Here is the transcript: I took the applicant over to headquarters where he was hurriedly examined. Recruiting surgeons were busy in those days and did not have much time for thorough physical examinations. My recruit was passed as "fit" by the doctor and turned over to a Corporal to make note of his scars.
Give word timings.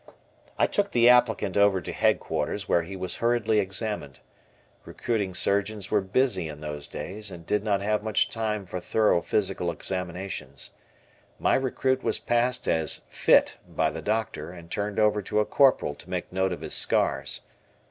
I 0.57 0.65
took 0.65 0.93
the 0.93 1.07
applicant 1.09 1.55
over 1.55 1.79
to 1.79 1.91
headquarters 1.93 2.67
where 2.67 2.81
he 2.81 2.95
was 2.95 3.17
hurriedly 3.17 3.59
examined. 3.59 4.19
Recruiting 4.83 5.35
surgeons 5.35 5.91
were 5.91 6.01
busy 6.01 6.47
in 6.47 6.59
those 6.59 6.87
days 6.87 7.29
and 7.29 7.45
did 7.45 7.63
not 7.63 7.83
have 7.83 8.01
much 8.01 8.27
time 8.27 8.65
for 8.65 8.79
thorough 8.79 9.21
physical 9.21 9.69
examinations. 9.69 10.71
My 11.37 11.53
recruit 11.53 12.01
was 12.03 12.17
passed 12.17 12.67
as 12.67 13.01
"fit" 13.09 13.59
by 13.69 13.91
the 13.91 14.01
doctor 14.01 14.49
and 14.51 14.71
turned 14.71 14.97
over 14.97 15.21
to 15.21 15.39
a 15.39 15.45
Corporal 15.45 15.93
to 15.93 16.09
make 16.09 16.33
note 16.33 16.51
of 16.51 16.61
his 16.61 16.73
scars. 16.73 17.41